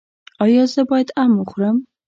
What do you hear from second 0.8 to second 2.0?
باید ام وخورم؟